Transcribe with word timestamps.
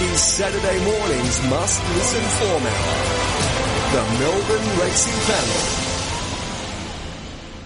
is 0.00 0.22
Saturday 0.22 0.84
morning's 0.84 1.42
must-listen 1.50 2.22
format. 2.22 2.72
The 3.92 4.02
Melbourne 4.20 4.78
Racing 4.78 5.20
Panel. 5.26 5.88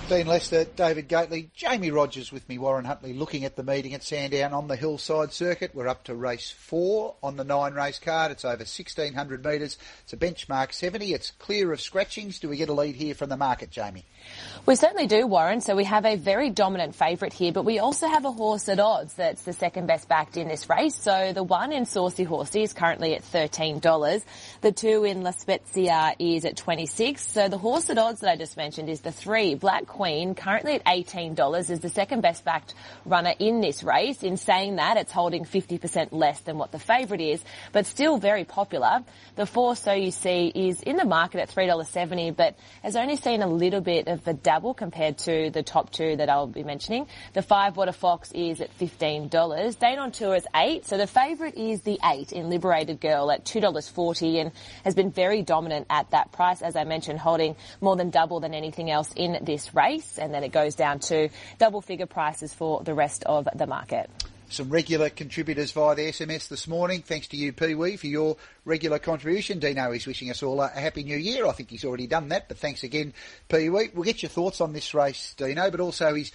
Dean 0.08 0.26
Lester, 0.26 0.64
David 0.64 1.08
Gately, 1.08 1.50
Jamie 1.54 1.90
Rogers 1.90 2.32
with 2.32 2.48
me, 2.48 2.58
Warren 2.58 2.86
Huntley, 2.86 3.12
looking 3.12 3.44
at 3.44 3.56
the 3.56 3.62
meeting 3.62 3.92
at 3.92 4.02
Sandown 4.02 4.52
on 4.52 4.66
the 4.66 4.76
Hillside 4.76 5.32
Circuit. 5.32 5.74
We're 5.74 5.88
up 5.88 6.04
to 6.04 6.14
race 6.14 6.50
four 6.50 7.16
on 7.22 7.36
the 7.36 7.44
nine 7.44 7.74
race 7.74 7.98
card. 7.98 8.32
It's 8.32 8.44
over 8.44 8.58
1600 8.58 9.44
metres. 9.44 9.76
It's 10.04 10.12
a 10.12 10.16
benchmark 10.16 10.72
70. 10.72 11.12
It's 11.12 11.30
clear 11.32 11.72
of 11.72 11.80
scratchings. 11.80 12.40
Do 12.40 12.48
we 12.48 12.56
get 12.56 12.68
a 12.68 12.74
lead 12.74 12.96
here 12.96 13.14
from 13.14 13.28
the 13.28 13.36
market, 13.36 13.70
Jamie? 13.70 14.06
We 14.64 14.76
certainly 14.76 15.08
do, 15.08 15.26
Warren. 15.26 15.60
So 15.60 15.74
we 15.74 15.82
have 15.84 16.04
a 16.06 16.14
very 16.14 16.48
dominant 16.48 16.94
favourite 16.94 17.32
here, 17.32 17.50
but 17.50 17.64
we 17.64 17.80
also 17.80 18.06
have 18.06 18.24
a 18.24 18.30
horse 18.30 18.68
at 18.68 18.78
odds 18.78 19.12
that's 19.14 19.42
the 19.42 19.52
second 19.52 19.86
best 19.88 20.08
backed 20.08 20.36
in 20.36 20.46
this 20.46 20.70
race. 20.70 20.94
So 20.94 21.32
the 21.32 21.42
one 21.42 21.72
in 21.72 21.84
Saucy 21.84 22.22
Horsey 22.22 22.62
is 22.62 22.72
currently 22.72 23.16
at 23.16 23.22
$13. 23.22 24.24
The 24.60 24.70
two 24.70 25.02
in 25.02 25.22
La 25.24 25.32
Spezia 25.32 26.14
is 26.20 26.44
at 26.44 26.56
26 26.56 27.26
So 27.26 27.48
the 27.48 27.58
horse 27.58 27.90
at 27.90 27.98
odds 27.98 28.20
that 28.20 28.30
I 28.30 28.36
just 28.36 28.56
mentioned 28.56 28.88
is 28.88 29.00
the 29.00 29.10
three, 29.10 29.56
Black 29.56 29.86
Queen, 29.86 30.36
currently 30.36 30.76
at 30.76 30.84
$18, 30.84 31.68
is 31.68 31.80
the 31.80 31.88
second 31.88 32.20
best 32.20 32.44
backed 32.44 32.74
runner 33.04 33.34
in 33.40 33.60
this 33.60 33.82
race. 33.82 34.22
In 34.22 34.36
saying 34.36 34.76
that, 34.76 34.96
it's 34.96 35.10
holding 35.10 35.44
50% 35.44 36.12
less 36.12 36.38
than 36.42 36.56
what 36.56 36.70
the 36.70 36.78
favourite 36.78 37.20
is, 37.20 37.42
but 37.72 37.84
still 37.86 38.16
very 38.16 38.44
popular. 38.44 39.02
The 39.34 39.46
four, 39.46 39.74
so 39.74 39.92
you 39.92 40.12
see, 40.12 40.52
is 40.54 40.82
in 40.82 40.98
the 40.98 41.04
market 41.04 41.40
at 41.40 41.50
$3.70, 41.50 42.36
but 42.36 42.54
has 42.84 42.94
only 42.94 43.16
seen 43.16 43.42
a 43.42 43.48
little 43.48 43.80
bit 43.80 44.06
of 44.12 44.26
a 44.28 44.32
dabble 44.32 44.74
compared 44.74 45.18
to 45.18 45.50
the 45.50 45.62
top 45.62 45.90
two 45.90 46.16
that 46.16 46.28
I'll 46.28 46.46
be 46.46 46.62
mentioning. 46.62 47.06
The 47.32 47.42
five 47.42 47.76
Water 47.76 47.92
Fox 47.92 48.30
is 48.32 48.60
at 48.60 48.76
$15. 48.78 49.78
Dane 49.78 49.98
on 49.98 50.12
Tour 50.12 50.36
is 50.36 50.46
eight. 50.54 50.86
So 50.86 50.96
the 50.96 51.06
favourite 51.06 51.56
is 51.56 51.82
the 51.82 51.98
eight 52.04 52.32
in 52.32 52.50
Liberated 52.50 53.00
Girl 53.00 53.30
at 53.30 53.44
$2.40 53.44 54.40
and 54.40 54.52
has 54.84 54.94
been 54.94 55.10
very 55.10 55.42
dominant 55.42 55.86
at 55.90 56.10
that 56.10 56.32
price. 56.32 56.62
As 56.62 56.76
I 56.76 56.84
mentioned, 56.84 57.18
holding 57.18 57.56
more 57.80 57.96
than 57.96 58.10
double 58.10 58.40
than 58.40 58.54
anything 58.54 58.90
else 58.90 59.12
in 59.16 59.38
this 59.42 59.74
race. 59.74 60.18
And 60.18 60.32
then 60.32 60.44
it 60.44 60.52
goes 60.52 60.74
down 60.74 61.00
to 61.00 61.28
double 61.58 61.80
figure 61.80 62.06
prices 62.06 62.54
for 62.54 62.82
the 62.82 62.94
rest 62.94 63.24
of 63.24 63.48
the 63.54 63.66
market 63.66 64.10
some 64.52 64.68
regular 64.68 65.10
contributors 65.10 65.72
via 65.72 65.94
the 65.94 66.02
SMS 66.02 66.48
this 66.48 66.68
morning. 66.68 67.02
Thanks 67.02 67.28
to 67.28 67.36
you, 67.36 67.52
Pee 67.52 67.74
Wee, 67.74 67.96
for 67.96 68.06
your 68.06 68.36
regular 68.64 68.98
contribution. 68.98 69.58
Dino 69.58 69.92
is 69.92 70.06
wishing 70.06 70.30
us 70.30 70.42
all 70.42 70.60
a, 70.60 70.68
happy 70.68 71.02
new 71.02 71.16
year. 71.16 71.46
I 71.46 71.52
think 71.52 71.70
he's 71.70 71.84
already 71.84 72.06
done 72.06 72.28
that, 72.28 72.48
but 72.48 72.58
thanks 72.58 72.84
again, 72.84 73.14
Pee 73.48 73.70
Wee. 73.70 73.90
We'll 73.94 74.04
get 74.04 74.22
your 74.22 74.30
thoughts 74.30 74.60
on 74.60 74.72
this 74.72 74.94
race, 74.94 75.34
Dino, 75.36 75.70
but 75.70 75.80
also 75.80 76.14
his 76.14 76.30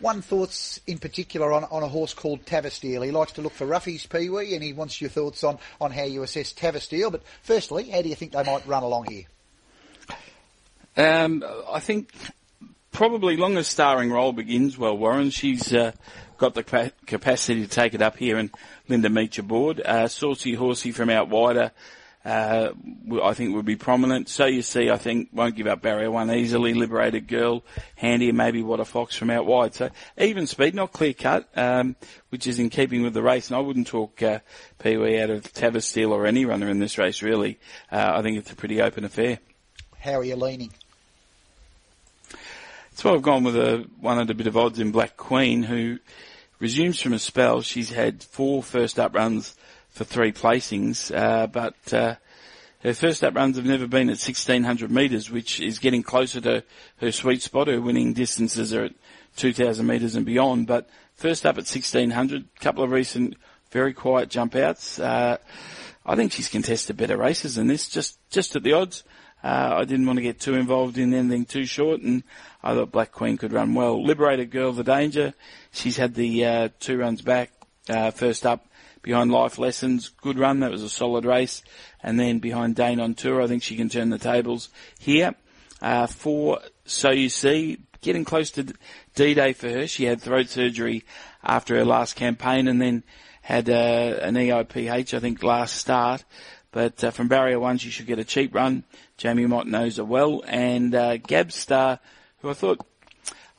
one 0.00 0.22
thoughts 0.22 0.80
in 0.86 0.98
particular 0.98 1.52
on, 1.52 1.64
on 1.64 1.82
a 1.82 1.88
horse 1.88 2.14
called 2.14 2.44
Tavasteel. 2.44 3.04
He 3.04 3.10
likes 3.10 3.32
to 3.32 3.42
look 3.42 3.52
for 3.52 3.66
roughies, 3.66 4.08
Pee 4.08 4.30
Wee, 4.30 4.54
and 4.54 4.62
he 4.62 4.72
wants 4.72 5.00
your 5.00 5.10
thoughts 5.10 5.42
on, 5.42 5.58
on 5.80 5.90
how 5.90 6.04
you 6.04 6.22
assess 6.22 6.52
Tavasteel. 6.52 7.10
But 7.10 7.22
firstly, 7.42 7.90
how 7.90 8.02
do 8.02 8.08
you 8.08 8.14
think 8.14 8.32
they 8.32 8.44
might 8.44 8.66
run 8.66 8.82
along 8.82 9.06
here? 9.10 9.24
Um, 10.96 11.44
I 11.70 11.80
think 11.80 12.12
probably 12.98 13.36
longest 13.36 13.70
starring 13.70 14.10
role 14.10 14.32
begins 14.32 14.76
well. 14.76 14.98
Warren, 14.98 15.30
she's 15.30 15.72
uh, 15.72 15.92
got 16.36 16.54
the 16.54 16.92
capacity 17.06 17.62
to 17.62 17.68
take 17.68 17.94
it 17.94 18.02
up 18.02 18.16
here 18.16 18.36
and 18.36 18.50
Linda 18.88 19.08
Meech 19.08 19.38
aboard. 19.38 19.80
Uh, 19.80 20.08
Saucy 20.08 20.54
Horsey 20.54 20.90
from 20.90 21.08
out 21.08 21.28
wider, 21.28 21.70
uh, 22.24 22.70
I 23.22 23.34
think 23.34 23.54
would 23.54 23.64
be 23.64 23.76
prominent. 23.76 24.28
So 24.28 24.46
you 24.46 24.62
see, 24.62 24.90
I 24.90 24.96
think 24.96 25.28
won't 25.32 25.54
give 25.54 25.68
up 25.68 25.80
barrier 25.80 26.10
one 26.10 26.28
easily. 26.28 26.74
Liberated 26.74 27.28
girl, 27.28 27.62
handy, 27.94 28.30
and 28.30 28.36
maybe 28.36 28.62
Water 28.64 28.84
Fox 28.84 29.14
from 29.14 29.30
out 29.30 29.46
wide. 29.46 29.76
So 29.76 29.90
even 30.16 30.48
speed, 30.48 30.74
not 30.74 30.92
clear 30.92 31.14
cut, 31.14 31.48
um, 31.54 31.94
which 32.30 32.48
is 32.48 32.58
in 32.58 32.68
keeping 32.68 33.04
with 33.04 33.14
the 33.14 33.22
race. 33.22 33.48
And 33.48 33.56
I 33.56 33.60
wouldn't 33.60 33.86
talk 33.86 34.20
uh, 34.24 34.40
Pee 34.82 34.96
Wee 34.96 35.20
out 35.20 35.30
of 35.30 35.44
Tavasteel 35.52 36.10
or 36.10 36.26
any 36.26 36.46
runner 36.46 36.68
in 36.68 36.80
this 36.80 36.98
race 36.98 37.22
really. 37.22 37.60
Uh, 37.92 38.14
I 38.16 38.22
think 38.22 38.38
it's 38.38 38.50
a 38.50 38.56
pretty 38.56 38.82
open 38.82 39.04
affair. 39.04 39.38
How 40.00 40.14
are 40.14 40.24
you 40.24 40.34
leaning? 40.34 40.72
So 42.98 43.14
I've 43.14 43.22
gone 43.22 43.44
with 43.44 43.54
a 43.54 43.88
one 44.00 44.18
at 44.18 44.28
a 44.28 44.34
bit 44.34 44.48
of 44.48 44.56
odds 44.56 44.80
in 44.80 44.90
Black 44.90 45.16
Queen, 45.16 45.62
who 45.62 46.00
resumes 46.58 47.00
from 47.00 47.12
a 47.12 47.20
spell. 47.20 47.62
She's 47.62 47.90
had 47.90 48.24
four 48.24 48.60
first 48.60 48.98
up 48.98 49.14
runs 49.14 49.54
for 49.88 50.02
three 50.02 50.32
placings, 50.32 51.16
uh, 51.16 51.46
but 51.46 51.76
uh, 51.94 52.16
her 52.80 52.94
first 52.94 53.22
up 53.22 53.36
runs 53.36 53.54
have 53.54 53.64
never 53.64 53.86
been 53.86 54.08
at 54.08 54.18
1600 54.18 54.90
metres, 54.90 55.30
which 55.30 55.60
is 55.60 55.78
getting 55.78 56.02
closer 56.02 56.40
to 56.40 56.64
her 56.96 57.12
sweet 57.12 57.40
spot. 57.40 57.68
Her 57.68 57.80
winning 57.80 58.14
distances 58.14 58.74
are 58.74 58.86
at 58.86 58.94
2000 59.36 59.86
metres 59.86 60.16
and 60.16 60.26
beyond, 60.26 60.66
but 60.66 60.90
first 61.14 61.46
up 61.46 61.54
at 61.54 61.70
1600, 61.70 62.48
couple 62.58 62.82
of 62.82 62.90
recent 62.90 63.36
very 63.70 63.92
quiet 63.92 64.28
jump 64.28 64.56
outs. 64.56 64.98
Uh, 64.98 65.36
I 66.04 66.16
think 66.16 66.32
she's 66.32 66.48
contested 66.48 66.96
better 66.96 67.16
races 67.16 67.54
than 67.54 67.68
this, 67.68 67.88
just, 67.88 68.18
just 68.28 68.56
at 68.56 68.64
the 68.64 68.72
odds. 68.72 69.04
Uh, 69.42 69.76
I 69.78 69.84
didn't 69.84 70.06
want 70.06 70.16
to 70.18 70.22
get 70.22 70.40
too 70.40 70.54
involved 70.54 70.98
in 70.98 71.14
anything 71.14 71.44
too 71.44 71.64
short, 71.64 72.00
and 72.00 72.24
I 72.62 72.74
thought 72.74 72.90
Black 72.90 73.12
Queen 73.12 73.36
could 73.36 73.52
run 73.52 73.74
well. 73.74 74.04
Liberated 74.04 74.50
Girl, 74.50 74.72
the 74.72 74.84
danger. 74.84 75.34
She's 75.70 75.96
had 75.96 76.14
the 76.14 76.44
uh, 76.44 76.68
two 76.80 76.98
runs 76.98 77.22
back. 77.22 77.52
Uh, 77.88 78.10
first 78.10 78.44
up 78.44 78.66
behind 79.02 79.30
Life 79.30 79.58
Lessons, 79.58 80.08
good 80.08 80.38
run. 80.38 80.60
That 80.60 80.70
was 80.70 80.82
a 80.82 80.88
solid 80.88 81.24
race. 81.24 81.62
And 82.02 82.18
then 82.18 82.38
behind 82.38 82.76
Dane 82.76 83.00
on 83.00 83.14
tour, 83.14 83.40
I 83.40 83.46
think 83.46 83.62
she 83.62 83.76
can 83.76 83.88
turn 83.88 84.10
the 84.10 84.18
tables 84.18 84.68
here. 84.98 85.34
Uh, 85.80 86.06
for 86.06 86.60
So 86.84 87.10
You 87.10 87.28
See, 87.28 87.78
getting 88.02 88.24
close 88.24 88.50
to 88.52 88.74
D-Day 89.14 89.52
for 89.52 89.68
her. 89.70 89.86
She 89.86 90.04
had 90.04 90.20
throat 90.20 90.48
surgery 90.48 91.04
after 91.42 91.76
her 91.76 91.84
last 91.84 92.16
campaign 92.16 92.68
and 92.68 92.80
then 92.80 93.04
had 93.40 93.70
uh, 93.70 94.18
an 94.20 94.34
EIPH, 94.34 95.14
I 95.14 95.20
think, 95.20 95.42
last 95.42 95.76
start. 95.76 96.24
But 96.70 97.02
uh, 97.02 97.10
from 97.10 97.28
barrier 97.28 97.58
one, 97.58 97.78
she 97.78 97.90
should 97.90 98.06
get 98.06 98.18
a 98.18 98.24
cheap 98.24 98.54
run. 98.54 98.84
Jamie 99.16 99.46
Mott 99.46 99.66
knows 99.66 99.96
her 99.96 100.04
well. 100.04 100.42
And 100.46 100.94
uh, 100.94 101.16
Gabstar, 101.16 101.98
who 102.40 102.50
I 102.50 102.52
thought, 102.52 102.86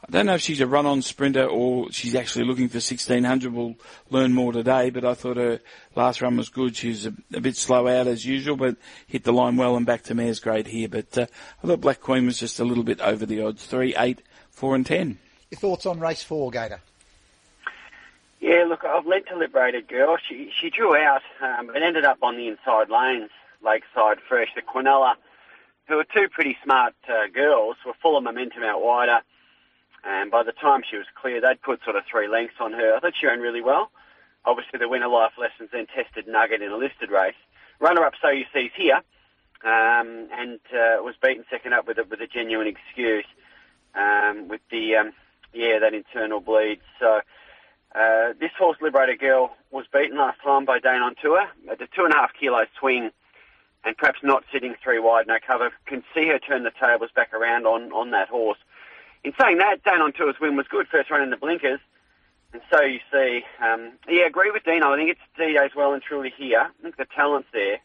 I 0.08 0.12
don't 0.12 0.26
know 0.26 0.36
if 0.36 0.42
she's 0.42 0.62
a 0.62 0.68
run-on 0.68 1.02
sprinter 1.02 1.46
or 1.46 1.92
she's 1.92 2.16
actually 2.16 2.46
looking 2.46 2.70
for 2.70 2.78
1600. 2.78 3.54
We'll 3.54 3.76
learn 4.10 4.34
more 4.34 4.54
today, 4.54 4.90
but 4.90 5.06
I 5.06 5.14
thought 5.14 5.38
her 5.38 5.60
last 5.96 6.22
run 6.22 6.38
was 6.38 6.50
good. 6.50 6.76
She 6.76 6.90
was 6.90 7.06
a, 7.06 7.14
a 7.34 7.42
bit 7.42 7.56
slow 7.56 7.88
out 7.88 8.08
as 8.08 8.26
usual, 8.26 8.56
but 8.56 8.78
hit 9.08 9.24
the 9.24 9.34
line 9.34 9.58
well 9.58 9.76
and 9.76 9.86
back 9.86 10.04
to 10.04 10.16
mare's 10.16 10.40
grade 10.40 10.68
here. 10.68 10.88
But 10.88 11.18
uh, 11.18 11.28
I 11.64 11.68
thought 11.68 11.82
Black 11.82 12.02
Queen 12.02 12.26
was 12.26 12.40
just 12.40 12.60
a 12.60 12.64
little 12.64 12.84
bit 12.84 13.02
over 13.02 13.26
the 13.26 13.44
odds. 13.44 13.66
Three, 13.66 13.96
eight, 13.98 14.22
four 14.50 14.76
and 14.76 14.86
ten. 14.86 15.20
Your 15.52 15.60
thoughts 15.60 15.86
on 15.86 16.00
race 16.00 16.24
four, 16.24 16.50
Gator? 16.52 16.82
Yeah, 18.40 18.64
look, 18.68 18.86
I've 18.86 19.06
led 19.06 19.28
to 19.28 19.36
Liberated 19.36 19.88
Girl. 19.88 20.18
She 20.28 20.50
she 20.60 20.70
drew 20.70 20.96
out, 20.96 21.22
um, 21.42 21.68
but 21.68 21.82
ended 21.82 22.06
up 22.06 22.20
on 22.22 22.38
the 22.38 22.48
inside 22.48 22.90
lanes, 22.90 23.32
Lakeside 23.64 24.20
Fresh. 24.28 24.50
The 24.56 24.62
Quinella, 24.62 25.16
who 25.88 25.98
were 25.98 26.06
two 26.06 26.28
pretty 26.30 26.58
smart 26.64 26.96
uh, 27.08 27.28
girls, 27.34 27.78
were 27.86 27.94
full 28.02 28.18
of 28.18 28.24
momentum 28.24 28.64
out 28.64 28.82
wider. 28.82 29.20
And 30.04 30.32
by 30.32 30.44
the 30.44 30.54
time 30.54 30.82
she 30.90 30.98
was 30.98 31.08
clear, 31.20 31.42
they'd 31.42 31.62
put 31.62 31.84
sort 31.84 31.96
of 31.96 32.04
three 32.10 32.28
lengths 32.28 32.56
on 32.60 32.72
her. 32.74 32.96
I 32.96 33.00
thought 33.00 33.14
she 33.20 33.28
ran 33.28 33.40
really 33.40 33.62
well. 33.62 33.92
Obviously, 34.46 34.80
the 34.80 34.88
winner 34.88 35.10
life 35.10 35.34
lessons 35.38 35.70
then 35.74 35.88
tested 35.88 36.28
Nugget 36.28 36.62
in 36.62 36.72
a 36.72 36.78
listed 36.78 37.12
race. 37.12 37.36
Runner 37.80 38.06
up, 38.06 38.14
so 38.22 38.30
you 38.30 38.46
see, 38.54 38.68
is 38.68 38.72
here, 38.76 39.02
um, 39.64 40.30
and 40.32 40.60
uh, 40.74 41.04
was 41.04 41.16
beaten 41.22 41.44
second 41.50 41.74
up 41.74 41.88
with 41.88 41.98
a, 41.98 42.04
with 42.04 42.22
a 42.22 42.28
genuine 42.28 42.68
excuse 42.68 43.26
um, 43.96 44.48
with 44.48 44.62
the 44.72 44.96
um, 44.96 45.12
yeah 45.54 45.80
that 45.80 45.94
internal 45.94 46.40
bleed. 46.40 46.80
So 47.00 47.22
uh, 47.96 48.34
this 48.40 48.52
horse, 48.58 48.78
Liberated 48.82 49.20
Girl, 49.20 49.56
was 49.72 49.86
beaten 49.92 50.18
last 50.18 50.40
time 50.44 50.66
by 50.66 50.80
Dane 50.80 51.02
on 51.02 51.16
tour 51.22 51.42
at 51.70 51.80
the 51.80 51.88
two 51.96 52.04
and 52.04 52.14
a 52.14 52.18
half 52.18 52.32
kilo 52.40 52.66
swing 52.80 53.12
and 53.84 53.98
perhaps 53.98 54.20
not 54.24 54.44
sitting 54.52 54.76
three 54.84 55.00
wide, 55.00 55.28
no 55.28 55.38
cover. 55.46 55.72
Can 55.86 56.04
see 56.14 56.28
her 56.28 56.40
turn 56.40 56.64
the 56.64 56.72
tables 56.72 57.10
back 57.16 57.34
around 57.34 57.66
on, 57.66 57.92
on 57.92 58.12
that 58.12 58.28
horse. 58.28 58.58
In 59.24 59.34
saying 59.40 59.58
that, 59.58 59.84
Dane 59.84 60.02
on 60.02 60.14
tour's 60.14 60.36
win 60.40 60.56
was 60.56 60.68
good, 60.70 60.88
first 60.88 61.10
run 61.10 61.22
in 61.22 61.30
the 61.30 61.38
blinkers. 61.38 61.80
And 62.54 62.62
so 62.72 62.82
you 62.82 63.00
see, 63.12 63.44
um, 63.64 63.94
yeah, 64.08 64.26
agree 64.26 64.52
with 64.52 64.64
Dino. 64.64 64.92
I 64.92 64.98
think 64.98 65.12
it's 65.12 65.20
D-Day's 65.38 65.76
well 65.76 65.94
and 65.94 66.02
truly 66.02 66.34
here. 66.36 66.62
I 66.62 66.82
think 66.82 66.98
the 66.98 67.06
talent's 67.06 67.50
there. 67.54 67.80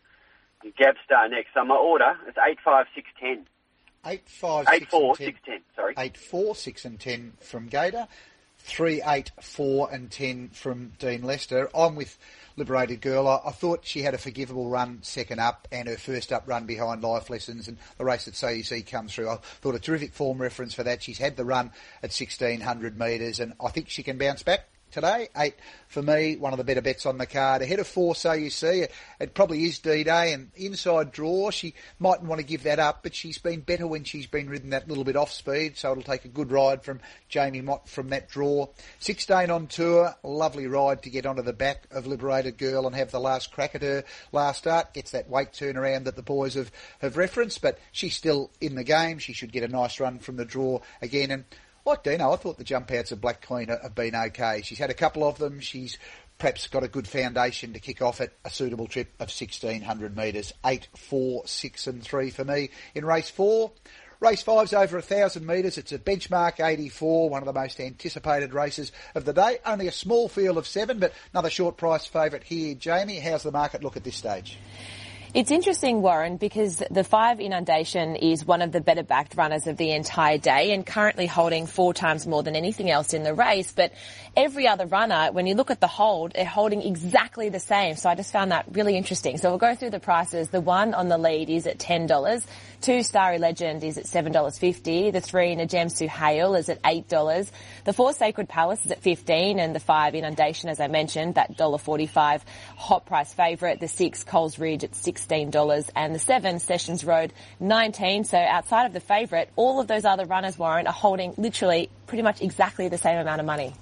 Gabstar 0.78 1.30
next. 1.30 1.48
So 1.52 1.64
my 1.64 1.74
order 1.74 2.16
is 2.26 2.34
8, 2.42 2.58
5, 2.64 2.86
6, 2.94 3.10
10. 3.20 3.46
8, 4.06 4.28
5, 4.28 4.66
8, 4.70 4.90
4, 4.90 5.16
6, 5.16 5.40
10. 5.44 5.60
Sorry. 5.76 5.94
8, 5.98 6.16
4, 6.16 6.54
6 6.54 6.84
and 6.86 7.00
10 7.00 7.32
from 7.40 7.66
Gator 7.66 8.06
three, 8.64 9.02
eight, 9.06 9.30
four, 9.40 9.92
and 9.92 10.10
ten 10.10 10.48
from 10.48 10.92
Dean 10.98 11.22
Lester. 11.22 11.68
I'm 11.76 11.94
with 11.94 12.18
Liberated 12.56 13.02
Girl. 13.02 13.28
I, 13.28 13.40
I, 13.46 13.52
thought 13.52 13.84
she 13.84 14.02
had 14.02 14.14
a 14.14 14.18
forgivable 14.18 14.70
run 14.70 15.00
second 15.02 15.38
up 15.38 15.68
and 15.70 15.86
her 15.86 15.98
first 15.98 16.32
up 16.32 16.44
run 16.46 16.64
behind 16.64 17.02
Life 17.02 17.28
Lessons 17.28 17.68
and 17.68 17.76
the 17.98 18.04
race 18.04 18.24
that 18.24 18.34
So 18.34 18.48
You 18.48 18.62
See 18.62 18.82
comes 18.82 19.14
through. 19.14 19.28
I 19.28 19.36
thought 19.36 19.74
a 19.74 19.78
terrific 19.80 20.14
form 20.14 20.40
reference 20.40 20.72
for 20.72 20.82
that. 20.82 21.02
She's 21.02 21.18
had 21.18 21.36
the 21.36 21.44
run 21.44 21.66
at 22.02 22.10
1600 22.10 22.98
metres 22.98 23.38
and 23.38 23.52
I 23.62 23.68
think 23.68 23.90
she 23.90 24.02
can 24.02 24.16
bounce 24.16 24.42
back 24.42 24.66
today. 24.94 25.28
Eight 25.36 25.56
for 25.88 26.02
me, 26.02 26.36
one 26.36 26.52
of 26.52 26.56
the 26.56 26.64
better 26.64 26.80
bets 26.80 27.04
on 27.04 27.18
the 27.18 27.26
card. 27.26 27.62
Ahead 27.62 27.80
of 27.80 27.86
four, 27.86 28.14
so 28.14 28.32
you 28.32 28.48
see, 28.48 28.86
it 29.20 29.34
probably 29.34 29.64
is 29.64 29.80
D-Day 29.80 30.32
and 30.32 30.50
inside 30.54 31.12
draw. 31.12 31.50
She 31.50 31.74
mightn't 31.98 32.28
want 32.28 32.40
to 32.40 32.46
give 32.46 32.62
that 32.62 32.78
up, 32.78 33.02
but 33.02 33.14
she's 33.14 33.38
been 33.38 33.60
better 33.60 33.86
when 33.86 34.04
she's 34.04 34.26
been 34.26 34.48
ridden 34.48 34.70
that 34.70 34.88
little 34.88 35.04
bit 35.04 35.16
off 35.16 35.32
speed, 35.32 35.76
so 35.76 35.90
it'll 35.90 36.02
take 36.02 36.24
a 36.24 36.28
good 36.28 36.50
ride 36.50 36.84
from 36.84 37.00
Jamie 37.28 37.60
Mott 37.60 37.88
from 37.88 38.08
that 38.10 38.28
draw. 38.28 38.68
16 39.00 39.50
on 39.50 39.66
tour, 39.66 40.14
lovely 40.22 40.66
ride 40.66 41.02
to 41.02 41.10
get 41.10 41.26
onto 41.26 41.42
the 41.42 41.52
back 41.52 41.86
of 41.90 42.06
Liberated 42.06 42.56
Girl 42.56 42.86
and 42.86 42.94
have 42.94 43.10
the 43.10 43.20
last 43.20 43.52
crack 43.52 43.74
at 43.74 43.82
her 43.82 44.04
last 44.32 44.58
start. 44.58 44.94
Gets 44.94 45.10
that 45.10 45.28
weight 45.28 45.52
turnaround 45.52 46.04
that 46.04 46.16
the 46.16 46.22
boys 46.22 46.54
have, 46.54 46.70
have 47.00 47.16
referenced, 47.16 47.60
but 47.60 47.78
she's 47.90 48.14
still 48.14 48.50
in 48.60 48.76
the 48.76 48.84
game. 48.84 49.18
She 49.18 49.32
should 49.32 49.52
get 49.52 49.64
a 49.64 49.68
nice 49.68 49.98
run 49.98 50.20
from 50.20 50.36
the 50.36 50.44
draw 50.44 50.80
again. 51.02 51.30
And 51.30 51.44
like 51.84 52.02
Dino, 52.02 52.32
I 52.32 52.36
thought 52.36 52.58
the 52.58 52.64
jump 52.64 52.90
outs 52.90 53.12
of 53.12 53.20
Black 53.20 53.46
Queen 53.46 53.68
have 53.68 53.94
been 53.94 54.14
okay. 54.14 54.62
She's 54.62 54.78
had 54.78 54.90
a 54.90 54.94
couple 54.94 55.26
of 55.26 55.38
them. 55.38 55.60
She's 55.60 55.98
perhaps 56.38 56.66
got 56.66 56.82
a 56.82 56.88
good 56.88 57.06
foundation 57.06 57.74
to 57.74 57.80
kick 57.80 58.02
off 58.02 58.20
at 58.20 58.32
a 58.44 58.50
suitable 58.50 58.86
trip 58.86 59.08
of 59.20 59.28
1600 59.28 60.16
metres. 60.16 60.52
8, 60.64 60.88
4, 60.96 61.46
6 61.46 61.86
and 61.86 62.02
3 62.02 62.30
for 62.30 62.44
me. 62.44 62.70
In 62.94 63.04
race 63.04 63.30
4, 63.30 63.70
Race 64.20 64.42
five's 64.42 64.72
over 64.72 64.96
a 64.96 65.02
thousand 65.02 65.46
metres. 65.46 65.76
It's 65.76 65.92
a 65.92 65.98
benchmark 65.98 66.64
84, 66.64 67.28
one 67.28 67.42
of 67.42 67.46
the 67.46 67.52
most 67.52 67.78
anticipated 67.78 68.54
races 68.54 68.90
of 69.14 69.26
the 69.26 69.34
day. 69.34 69.58
Only 69.66 69.86
a 69.86 69.92
small 69.92 70.30
field 70.30 70.56
of 70.56 70.66
seven, 70.66 70.98
but 70.98 71.12
another 71.34 71.50
short 71.50 71.76
price 71.76 72.06
favourite 72.06 72.44
here. 72.44 72.74
Jamie, 72.74 73.18
how's 73.18 73.42
the 73.42 73.52
market 73.52 73.82
look 73.82 73.98
at 73.98 74.04
this 74.04 74.16
stage? 74.16 74.56
It's 75.34 75.50
interesting, 75.50 76.00
Warren, 76.00 76.36
because 76.36 76.80
the 76.92 77.02
five 77.02 77.40
inundation 77.40 78.14
is 78.14 78.46
one 78.46 78.62
of 78.62 78.70
the 78.70 78.80
better 78.80 79.02
backed 79.02 79.36
runners 79.36 79.66
of 79.66 79.76
the 79.76 79.90
entire 79.90 80.38
day 80.38 80.72
and 80.72 80.86
currently 80.86 81.26
holding 81.26 81.66
four 81.66 81.92
times 81.92 82.24
more 82.24 82.44
than 82.44 82.54
anything 82.54 82.88
else 82.88 83.12
in 83.14 83.24
the 83.24 83.34
race. 83.34 83.72
But 83.72 83.90
every 84.36 84.66
other 84.66 84.86
runner, 84.86 85.30
when 85.32 85.46
you 85.46 85.54
look 85.54 85.70
at 85.70 85.80
the 85.80 85.86
hold, 85.86 86.32
they're 86.34 86.44
holding 86.44 86.82
exactly 86.82 87.48
the 87.48 87.60
same. 87.60 87.96
So 87.96 88.08
I 88.08 88.14
just 88.14 88.32
found 88.32 88.52
that 88.52 88.66
really 88.72 88.96
interesting. 88.96 89.38
So 89.38 89.50
we'll 89.50 89.58
go 89.58 89.74
through 89.74 89.90
the 89.90 90.00
prices. 90.00 90.48
The 90.48 90.60
one 90.60 90.94
on 90.94 91.08
the 91.08 91.18
lead 91.18 91.50
is 91.50 91.66
at 91.66 91.78
$10. 91.78 92.44
Two 92.80 93.02
Starry 93.02 93.38
Legend 93.38 93.82
is 93.84 93.96
at 93.98 94.04
$7.50. 94.04 95.12
The 95.12 95.20
three 95.20 95.56
Najem 95.56 96.08
Hale 96.08 96.54
is 96.54 96.68
at 96.68 96.82
$8. 96.82 97.50
The 97.84 97.92
four 97.92 98.12
Sacred 98.12 98.48
Palace 98.48 98.84
is 98.84 98.90
at 98.90 99.02
15 99.02 99.58
and 99.58 99.74
the 99.74 99.80
five 99.80 100.14
Inundation, 100.14 100.68
as 100.68 100.80
I 100.80 100.88
mentioned, 100.88 101.36
that 101.36 101.56
$1.45 101.56 102.42
hot 102.76 103.06
price 103.06 103.32
favourite. 103.32 103.80
The 103.80 103.88
six 103.88 104.24
Coles 104.24 104.58
Ridge 104.58 104.84
at 104.84 104.92
$16 104.92 105.90
and 105.94 106.14
the 106.14 106.18
seven 106.18 106.58
Sessions 106.58 107.04
Road 107.04 107.32
19. 107.60 108.24
So 108.24 108.38
outside 108.38 108.86
of 108.86 108.92
the 108.92 109.00
favourite, 109.00 109.48
all 109.56 109.80
of 109.80 109.86
those 109.86 110.04
other 110.04 110.26
runners, 110.26 110.58
Warren, 110.58 110.86
are 110.86 110.92
holding 110.92 111.34
literally 111.36 111.90
pretty 112.06 112.22
much 112.22 112.42
exactly 112.42 112.88
the 112.88 112.98
same 112.98 113.18
amount 113.18 113.40
of 113.40 113.46
money 113.46 113.74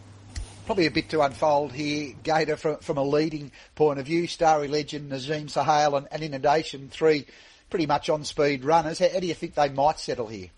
probably 0.67 0.87
a 0.87 0.91
bit 0.91 1.09
to 1.11 1.21
unfold 1.23 1.73
here. 1.73 2.15
Gator 2.23 2.57
from, 2.57 2.77
from 2.79 2.99
a 2.99 3.03
leading 3.03 3.53
point 3.75 3.99
of 3.99 4.07
view, 4.07 4.27
Starry 4.27 4.69
Legend, 4.69 5.11
Nazim 5.11 5.47
Sahale 5.47 5.97
and, 5.97 6.09
and 6.11 6.23
Inundation, 6.23 6.89
three 6.89 7.27
pretty 7.71 7.87
much 7.87 8.11
on 8.11 8.25
speed 8.25 8.65
runners. 8.65 8.99
How, 8.99 9.09
how 9.09 9.21
do 9.21 9.27
you 9.27 9.35
think 9.35 9.55
they 9.55 9.69
might 9.69 9.99
settle 9.99 10.27
here? 10.27 10.49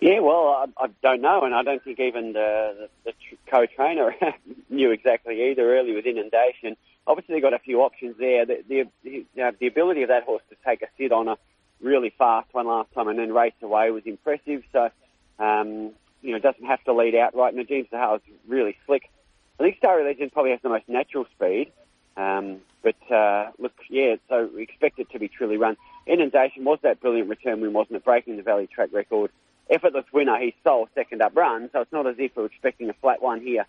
Yeah, 0.00 0.20
well, 0.20 0.68
I, 0.78 0.84
I 0.84 0.88
don't 1.02 1.20
know, 1.20 1.42
and 1.42 1.54
I 1.54 1.62
don't 1.62 1.82
think 1.82 1.98
even 1.98 2.32
the, 2.32 2.88
the, 3.04 3.12
the 3.12 3.36
co-trainer 3.50 4.14
knew 4.70 4.92
exactly 4.92 5.50
either. 5.50 5.76
Early 5.76 5.94
with 5.94 6.06
inundation, 6.06 6.76
obviously 7.06 7.34
they've 7.34 7.42
got 7.42 7.54
a 7.54 7.58
few 7.58 7.80
options 7.80 8.16
there. 8.16 8.46
The 8.46 8.62
the, 8.68 8.84
the, 9.02 9.54
the 9.58 9.66
ability 9.66 10.02
of 10.02 10.08
that 10.08 10.22
horse 10.22 10.42
to 10.50 10.56
take 10.64 10.82
a 10.82 10.86
sit 10.96 11.10
on 11.10 11.26
a 11.26 11.36
really 11.80 12.10
fast 12.16 12.48
one 12.52 12.66
last 12.66 12.92
time 12.92 13.08
and 13.08 13.18
then 13.18 13.32
race 13.32 13.54
away 13.60 13.90
was 13.90 14.04
impressive. 14.06 14.62
So, 14.72 14.90
um, 15.38 15.90
you 16.22 16.32
know, 16.32 16.38
doesn't 16.38 16.64
have 16.64 16.82
to 16.84 16.92
lead 16.92 17.14
out 17.14 17.34
right. 17.34 17.54
Najim 17.54 17.88
Sahale 17.90 18.16
is 18.16 18.22
really 18.46 18.76
slick. 18.86 19.10
I 19.58 19.64
think 19.64 19.76
Starry 19.78 20.04
Legend 20.04 20.32
probably 20.32 20.52
has 20.52 20.60
the 20.62 20.68
most 20.68 20.88
natural 20.88 21.26
speed. 21.36 21.72
Um, 22.16 22.58
but 22.82 22.96
uh, 23.12 23.50
look, 23.58 23.72
yeah, 23.88 24.16
so 24.28 24.50
we 24.54 24.62
expect 24.62 24.98
it 24.98 25.10
to 25.10 25.18
be 25.18 25.28
truly 25.28 25.56
run. 25.56 25.76
Inundation 26.06 26.64
was 26.64 26.78
that 26.82 27.00
brilliant 27.00 27.28
return 27.28 27.60
win, 27.60 27.72
wasn't 27.72 27.96
it? 27.96 28.04
Breaking 28.04 28.36
the 28.36 28.42
Valley 28.42 28.66
track 28.66 28.90
record. 28.92 29.30
Effortless 29.70 30.06
winner, 30.12 30.38
he 30.38 30.54
stole 30.60 30.88
second 30.94 31.22
up 31.22 31.36
run, 31.36 31.68
so 31.72 31.82
it's 31.82 31.92
not 31.92 32.06
as 32.06 32.16
if 32.18 32.34
we're 32.34 32.46
expecting 32.46 32.88
a 32.88 32.94
flat 32.94 33.20
one 33.20 33.40
here, 33.40 33.66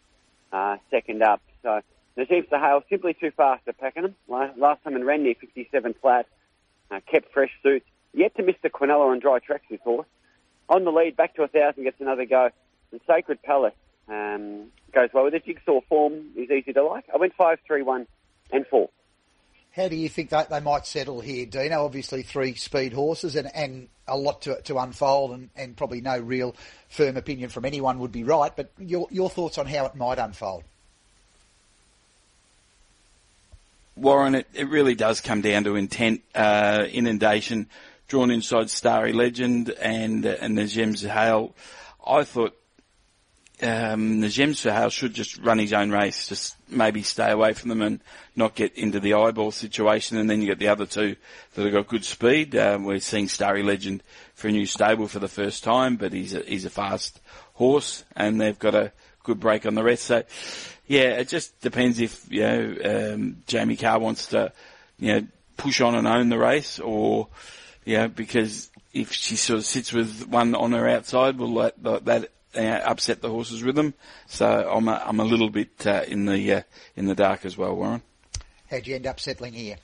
uh, 0.54 0.78
second 0.90 1.22
up. 1.22 1.42
So 1.62 1.82
Najib 2.16 2.50
Sahale 2.50 2.82
simply 2.90 3.14
too 3.14 3.32
fast 3.32 3.68
at 3.68 3.78
Pakenham. 3.80 4.16
Last 4.28 4.84
time 4.84 4.96
in 4.96 5.04
Randy, 5.04 5.34
57 5.34 5.96
flat, 6.02 6.26
uh, 6.90 7.02
kept 7.12 7.32
fresh 7.34 7.52
suits. 7.62 7.86
Yet 8.14 8.36
to 8.38 8.44
miss 8.44 8.56
the 8.64 8.70
Quinella 8.70 9.12
on 9.12 9.20
dry 9.20 9.40
tracks, 9.40 9.66
this 9.70 9.82
horse. 9.84 10.08
On 10.70 10.84
the 10.84 10.92
lead, 10.92 11.18
back 11.18 11.36
to 11.36 11.44
a 11.44 11.48
thousand, 11.48 11.84
gets 11.84 12.00
another 12.00 12.26
go. 12.26 12.50
And 12.92 13.02
Sacred 13.08 13.42
Palace 13.42 13.74
um, 14.08 14.68
goes 14.94 15.10
well 15.14 15.24
with 15.26 15.34
it. 15.34 15.46
Jigsaw 15.46 15.82
form 15.90 16.32
is 16.36 16.50
easy 16.50 16.74
to 16.74 16.84
like. 16.84 17.06
I 17.14 17.18
went 17.18 17.34
five, 17.34 17.60
three, 17.66 17.82
one, 17.82 18.08
and 18.52 18.66
four. 18.68 18.90
How 19.76 19.88
do 19.88 19.96
you 19.96 20.10
think 20.10 20.30
that 20.30 20.50
they 20.50 20.60
might 20.60 20.86
settle 20.86 21.22
here, 21.22 21.46
Dino? 21.46 21.86
Obviously, 21.86 22.24
three 22.24 22.56
speed 22.56 22.94
horses 22.94 23.36
and, 23.36 23.50
and 23.56 23.88
a 24.08 24.18
lot 24.18 24.42
to, 24.44 24.62
to 24.64 24.78
unfold, 24.78 25.32
and, 25.32 25.50
and 25.56 25.78
probably 25.78 26.02
no 26.02 26.20
real 26.20 26.56
firm 26.88 27.18
opinion 27.18 27.50
from 27.50 27.66
anyone 27.66 28.00
would 28.00 28.12
be 28.12 28.24
right. 28.24 28.56
But 28.56 28.72
your 28.78 29.08
your 29.12 29.30
thoughts 29.30 29.58
on 29.58 29.68
how 29.68 29.86
it 29.86 29.96
might 29.96 30.18
unfold? 30.18 30.64
Warren, 33.96 34.36
it, 34.36 34.48
it 34.54 34.70
really 34.70 34.96
does 34.96 35.22
come 35.22 35.42
down 35.42 35.66
to 35.66 35.76
intent. 35.76 36.22
Uh, 36.34 36.86
inundation, 36.90 37.68
drawn 38.10 38.32
inside 38.32 38.70
Starry 38.70 39.14
Legend 39.14 39.70
and 39.70 40.26
uh, 40.26 40.36
and 40.42 40.68
Gems 40.68 41.04
Hale. 41.04 41.56
I 42.06 42.24
thought 42.24 42.56
um, 43.62 44.22
Najim 44.22 44.52
Sahal 44.52 44.92
should 44.92 45.14
just 45.14 45.38
run 45.38 45.60
his 45.60 45.74
own 45.74 45.92
race, 45.92 46.28
just 46.28 46.56
maybe 46.70 47.04
stay 47.04 47.30
away 47.30 47.54
from 47.54 47.70
them 47.70 47.82
and 47.82 48.00
not 48.36 48.56
get 48.56 48.76
into 48.76 49.00
the 49.00 49.14
eyeball 49.14 49.52
situation. 49.52 50.18
And 50.18 50.30
then 50.30 50.42
you 50.42 50.48
get 50.48 50.60
the 50.60 50.70
other 50.70 50.86
two 50.86 51.16
that 51.54 51.64
have 51.64 51.74
got 51.74 51.88
good 51.88 52.06
speed. 52.06 52.56
Um, 52.56 52.84
we're 52.84 53.00
seeing 53.00 53.28
Starry 53.28 53.64
Legend 53.64 54.02
for 54.34 54.48
a 54.48 54.52
new 54.52 54.66
stable 54.66 55.08
for 55.08 55.20
the 55.20 55.28
first 55.28 55.64
time, 55.64 55.98
but 55.98 56.14
he's 56.14 56.34
a, 56.34 56.40
he's 56.40 56.66
a 56.66 56.70
fast 56.70 57.20
horse 57.54 58.04
and 58.16 58.42
they've 58.42 58.60
got 58.60 58.76
a 58.76 58.92
good 59.24 59.40
break 59.40 59.66
on 59.66 59.76
the 59.76 59.84
rest. 59.84 60.06
So 60.06 60.24
yeah, 60.88 61.20
it 61.20 61.28
just 61.28 61.60
depends 61.62 62.00
if, 62.00 62.26
you 62.32 62.42
know, 62.42 63.14
um, 63.14 63.44
Jamie 63.46 63.78
Carr 63.78 64.00
wants 64.00 64.28
to, 64.28 64.52
you 64.98 65.14
know, 65.14 65.28
push 65.58 65.82
on 65.82 65.96
and 65.96 66.08
own 66.08 66.30
the 66.30 66.40
race 66.40 66.80
or, 66.80 67.28
know, 67.98 68.08
because 68.08 68.70
if 68.94 69.12
she 69.12 69.36
sort 69.36 69.60
of 69.60 69.66
sits 69.66 69.94
with 69.94 70.28
one 70.28 70.56
on 70.56 70.72
her 70.72 70.88
outside, 70.88 71.38
will 71.38 71.56
that, 71.56 72.06
that 72.06 72.30
uh, 72.56 72.60
upset 72.60 73.22
the 73.22 73.30
horse's 73.30 73.64
rhythm. 73.64 73.94
So 74.28 74.70
I'm 74.72 74.88
a, 74.88 75.02
I'm 75.06 75.20
a 75.20 75.26
little 75.26 75.50
bit 75.50 75.86
uh, 75.86 76.04
in 76.08 76.26
the 76.26 76.54
uh, 76.54 76.62
in 76.96 77.06
the 77.06 77.16
dark 77.16 77.46
as 77.46 77.58
well, 77.58 77.76
Warren. 77.76 78.02
How'd 78.70 78.88
you 78.88 78.96
end 78.96 79.08
up 79.08 79.20
settling 79.20 79.54
here? 79.54 79.78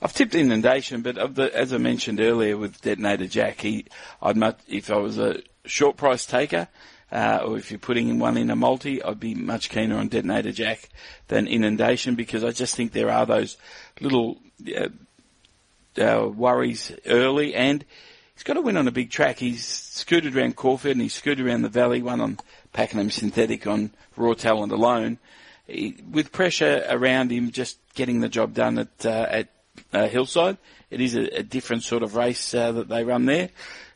I've 0.00 0.12
tipped 0.12 0.36
inundation, 0.36 1.02
but 1.02 1.18
of 1.18 1.34
the, 1.34 1.54
as 1.56 1.72
I 1.72 1.78
mentioned 1.78 2.20
earlier 2.20 2.56
with 2.56 2.80
Detonator 2.82 3.26
Jack, 3.26 3.60
he, 3.60 3.86
I'd 4.22 4.36
much, 4.36 4.60
if 4.68 4.92
I 4.92 4.96
was 4.98 5.18
a 5.18 5.42
short 5.64 5.96
price 5.96 6.24
taker, 6.24 6.68
uh, 7.10 7.40
or 7.44 7.58
if 7.58 7.72
you're 7.72 7.80
putting 7.80 8.08
in 8.08 8.20
one 8.20 8.36
in 8.36 8.50
a 8.50 8.54
multi, 8.54 9.02
I'd 9.02 9.18
be 9.18 9.34
much 9.34 9.70
keener 9.70 9.96
on 9.96 10.06
Detonator 10.06 10.52
Jack 10.52 10.88
than 11.26 11.48
Inundation 11.48 12.14
because 12.14 12.44
I 12.44 12.52
just 12.52 12.76
think 12.76 12.92
there 12.92 13.10
are 13.10 13.26
those 13.26 13.56
little 14.00 14.38
uh, 14.76 14.88
uh, 15.98 16.26
worries 16.26 16.92
early 17.06 17.54
and 17.54 17.84
he's 18.38 18.44
got 18.44 18.54
to 18.54 18.62
win 18.62 18.76
on 18.76 18.86
a 18.86 18.92
big 18.92 19.10
track. 19.10 19.38
He's 19.38 19.66
scooted 19.66 20.36
around 20.36 20.54
Caulfield 20.54 20.94
and 20.94 21.02
he's 21.02 21.14
scooted 21.14 21.44
around 21.44 21.62
the 21.62 21.68
valley, 21.68 22.02
one 22.02 22.20
on 22.20 22.38
Pakenham 22.72 23.10
Synthetic 23.10 23.66
on 23.66 23.90
raw 24.16 24.34
talent 24.34 24.72
alone. 24.72 25.18
He, 25.66 25.96
with 26.08 26.32
pressure 26.32 26.84
around 26.88 27.30
him, 27.30 27.50
just 27.50 27.78
getting 27.94 28.20
the 28.20 28.28
job 28.28 28.54
done 28.54 28.78
at 28.78 29.04
uh, 29.04 29.26
at 29.28 29.48
uh, 29.92 30.08
Hillside. 30.08 30.56
It 30.90 31.00
is 31.00 31.14
a, 31.14 31.38
a, 31.38 31.42
different 31.42 31.82
sort 31.82 32.02
of 32.02 32.16
race 32.16 32.54
uh, 32.54 32.72
that 32.72 32.88
they 32.88 33.04
run 33.04 33.26
there, 33.26 33.50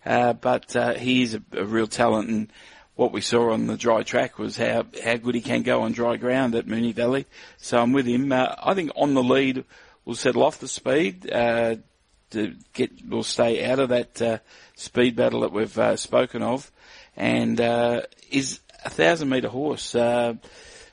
uh, 0.04 0.34
but 0.34 0.74
uh, 0.76 0.94
he 0.94 1.22
is 1.22 1.34
a, 1.34 1.42
a, 1.52 1.64
real 1.64 1.86
talent. 1.86 2.28
And 2.28 2.52
what 2.96 3.12
we 3.12 3.22
saw 3.22 3.52
on 3.52 3.68
the 3.68 3.76
dry 3.76 4.02
track 4.02 4.38
was 4.38 4.56
how 4.56 4.84
how 5.02 5.16
good 5.16 5.34
he 5.34 5.40
can 5.40 5.62
go 5.62 5.82
on 5.82 5.92
dry 5.92 6.16
ground 6.16 6.54
at 6.54 6.66
Moonee 6.66 6.94
Valley. 6.94 7.26
So 7.56 7.80
I'm 7.80 7.92
with 7.92 8.06
him. 8.06 8.30
Uh, 8.32 8.54
I 8.62 8.74
think 8.74 8.90
on 8.94 9.14
the 9.14 9.22
lead, 9.22 9.64
we'll 10.04 10.16
settle 10.16 10.42
off 10.42 10.60
the 10.60 10.68
speed 10.68 11.30
to 12.32 12.54
get 12.72 12.90
will 13.08 13.22
stay 13.22 13.64
out 13.64 13.78
of 13.78 13.90
that 13.90 14.20
uh, 14.20 14.38
speed 14.74 15.16
battle 15.16 15.40
that 15.40 15.52
we've 15.52 15.78
uh, 15.78 15.96
spoken 15.96 16.42
of, 16.42 16.70
and 17.16 17.60
uh, 17.60 18.02
is 18.30 18.60
a 18.84 18.90
thousand 18.90 19.28
metre 19.28 19.48
horse 19.48 19.94
uh, 19.94 20.34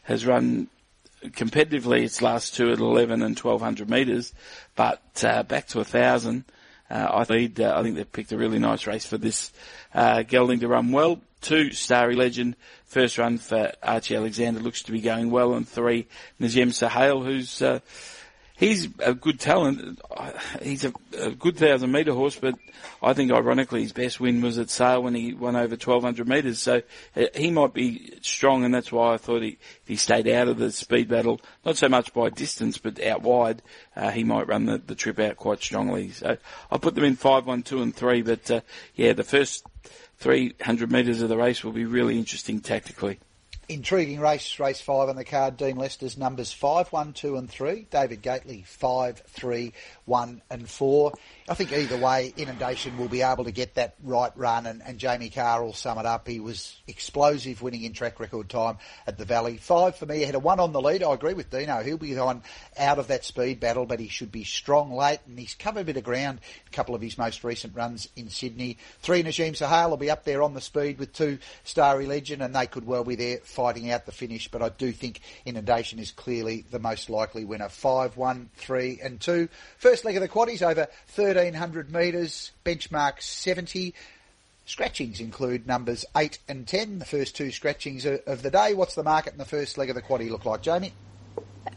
has 0.03 0.25
run 0.25 0.67
competitively 1.23 2.03
its 2.03 2.21
last 2.21 2.55
two 2.55 2.71
at 2.71 2.79
11 2.79 3.21
and 3.21 3.37
1200 3.37 3.89
metres, 3.89 4.33
but 4.75 5.01
uh, 5.23 5.43
back 5.43 5.67
to 5.67 5.79
a 5.79 5.85
thousand. 5.85 6.45
Uh, 6.89 7.07
I 7.11 7.23
think 7.23 7.59
I 7.59 7.83
think 7.83 7.95
they've 7.95 8.11
picked 8.11 8.31
a 8.31 8.37
really 8.37 8.59
nice 8.59 8.87
race 8.87 9.05
for 9.05 9.17
this 9.17 9.51
gelding 10.27 10.59
to 10.61 10.67
run 10.67 10.91
well. 10.91 11.21
Two, 11.41 11.71
Starry 11.71 12.15
Legend, 12.15 12.55
first 12.85 13.17
run 13.17 13.37
for 13.37 13.71
Archie 13.81 14.15
Alexander 14.15 14.59
looks 14.59 14.83
to 14.83 14.91
be 14.91 14.99
going 14.99 15.29
well, 15.29 15.53
and 15.53 15.67
three, 15.67 16.07
Nazim 16.37 16.69
Sahale, 16.69 17.23
who's 17.23 17.61
he's 18.59 18.87
a 18.99 19.13
good 19.13 19.39
talent. 19.39 19.99
He's 20.61 20.83
a, 20.83 20.93
a 21.17 21.31
good 21.31 21.57
thousand 21.57 21.91
metre 21.91 22.13
horse, 22.13 22.35
but 22.35 22.55
I 23.01 23.13
think 23.13 23.31
ironically 23.31 23.81
his 23.81 23.93
best 23.93 24.19
win 24.19 24.41
was 24.41 24.59
at 24.59 24.69
Sale 24.69 25.01
when 25.01 25.15
he 25.15 25.33
won 25.33 25.55
over 25.55 25.75
1200 25.75 26.27
metres. 26.27 26.59
So 26.59 26.81
uh, 27.15 27.25
he 27.33 27.49
might 27.49 27.73
be 27.73 28.19
strong 28.21 28.65
and 28.65 28.73
that's 28.73 28.91
why 28.91 29.13
I 29.13 29.17
thought 29.17 29.41
he, 29.41 29.57
he 29.85 29.95
stayed 29.95 30.27
out 30.27 30.49
of 30.49 30.57
the 30.57 30.71
speed 30.71 31.07
battle, 31.07 31.39
not 31.65 31.77
so 31.77 31.87
much 31.87 32.13
by 32.13 32.29
distance, 32.29 32.77
but 32.77 33.01
out 33.01 33.21
wide, 33.21 33.61
uh, 33.95 34.11
he 34.11 34.23
might 34.23 34.47
run 34.47 34.65
the, 34.65 34.77
the 34.77 34.95
trip 34.95 35.19
out 35.19 35.37
quite 35.37 35.63
strongly. 35.63 36.11
So 36.11 36.37
I 36.69 36.77
put 36.77 36.95
them 36.95 37.05
in 37.05 37.15
five, 37.15 37.47
one, 37.47 37.63
two 37.63 37.81
and 37.81 37.95
three, 37.95 38.21
but 38.21 38.51
uh, 38.51 38.61
yeah, 38.93 39.13
the 39.13 39.23
first 39.23 39.65
300 40.17 40.91
metres 40.91 41.21
of 41.21 41.29
the 41.29 41.37
race 41.37 41.63
will 41.63 41.71
be 41.71 41.85
really 41.85 42.17
interesting 42.17 42.59
tactically. 42.59 43.19
Intriguing 43.71 44.19
race, 44.19 44.59
race 44.59 44.81
five 44.81 45.09
on 45.09 45.15
the 45.15 45.23
card. 45.23 45.55
Dean 45.55 45.75
Lester's 45.75 46.17
numbers 46.17 46.51
five, 46.51 46.91
one, 46.91 47.13
two, 47.13 47.37
and 47.37 47.47
three. 47.47 47.85
David 47.91 48.23
Gately 48.23 48.63
five, 48.65 49.19
three, 49.27 49.73
one, 50.05 50.41
and 50.49 50.67
four. 50.67 51.13
I 51.47 51.53
think 51.53 51.71
either 51.71 51.97
way, 51.97 52.33
Inundation 52.35 52.97
will 52.97 53.07
be 53.07 53.21
able 53.21 53.43
to 53.43 53.51
get 53.51 53.75
that 53.75 53.93
right 54.03 54.31
run, 54.35 54.65
and, 54.65 54.81
and 54.83 54.97
Jamie 54.97 55.29
Carr 55.29 55.63
will 55.63 55.73
sum 55.73 55.99
it 55.99 56.07
up. 56.07 56.27
He 56.27 56.39
was 56.39 56.77
explosive, 56.87 57.61
winning 57.61 57.83
in 57.83 57.93
track 57.93 58.19
record 58.19 58.49
time 58.49 58.79
at 59.05 59.19
the 59.19 59.25
Valley. 59.25 59.57
Five 59.57 59.95
for 59.95 60.07
me, 60.07 60.17
He 60.17 60.25
had 60.25 60.33
a 60.33 60.39
one 60.39 60.59
on 60.59 60.71
the 60.71 60.81
lead. 60.81 61.03
I 61.03 61.13
agree 61.13 61.35
with 61.35 61.51
Dino. 61.51 61.83
He'll 61.83 61.97
be 61.97 62.17
on 62.17 62.41
out 62.75 62.97
of 62.97 63.07
that 63.09 63.23
speed 63.23 63.59
battle, 63.59 63.85
but 63.85 63.99
he 63.99 64.07
should 64.07 64.31
be 64.31 64.45
strong 64.45 64.91
late, 64.91 65.19
and 65.27 65.37
he's 65.37 65.53
covered 65.53 65.81
a 65.81 65.83
bit 65.83 65.97
of 65.97 66.03
ground. 66.03 66.39
A 66.65 66.69
couple 66.71 66.95
of 66.95 67.01
his 67.01 67.19
most 67.19 67.43
recent 67.43 67.75
runs 67.75 68.09
in 68.15 68.29
Sydney. 68.29 68.77
Three 69.03 69.21
Najim 69.21 69.53
Sahal 69.53 69.91
will 69.91 69.97
be 69.97 70.09
up 70.09 70.23
there 70.25 70.41
on 70.41 70.55
the 70.55 70.61
speed 70.61 70.97
with 70.97 71.13
two 71.13 71.37
Starry 71.63 72.07
Legend, 72.07 72.41
and 72.41 72.55
they 72.55 72.65
could 72.65 72.87
well 72.87 73.03
be 73.03 73.15
there 73.15 73.37
fighting 73.59 73.91
out 73.91 74.05
the 74.05 74.11
finish. 74.13 74.47
But 74.47 74.61
I 74.61 74.69
do 74.69 74.93
think 74.93 75.19
Inundation 75.45 75.99
is 75.99 76.11
clearly 76.11 76.63
the 76.71 76.79
most 76.79 77.09
likely 77.09 77.43
winner. 77.43 77.67
Five, 77.67 78.15
one, 78.15 78.49
three, 78.55 79.01
and 79.03 79.19
two. 79.19 79.49
First 79.77 80.05
leg 80.05 80.15
of 80.15 80.21
the 80.21 80.29
quaddies 80.29 80.61
over 80.61 80.87
1300 81.13 81.91
metres, 81.91 82.51
benchmark 82.63 83.21
70. 83.21 83.93
Scratchings 84.65 85.19
include 85.19 85.67
numbers 85.67 86.05
8 86.15 86.39
and 86.47 86.65
10, 86.65 86.99
the 86.99 87.05
first 87.05 87.35
two 87.35 87.51
scratchings 87.51 88.05
of 88.05 88.43
the 88.43 88.51
day. 88.51 88.73
What's 88.73 88.95
the 88.95 89.03
market 89.03 89.33
in 89.33 89.39
the 89.39 89.43
first 89.43 89.77
leg 89.77 89.89
of 89.89 89.95
the 89.95 90.01
quaddie 90.01 90.29
look 90.29 90.45
like, 90.45 90.61
Jamie? 90.61 90.93